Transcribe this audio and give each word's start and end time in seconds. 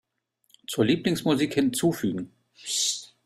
Zur 0.65 0.85
Lieblingsmusik 0.85 1.53
hinzufügen. 1.53 2.31